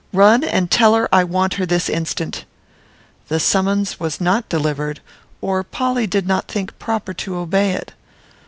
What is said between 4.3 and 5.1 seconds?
delivered,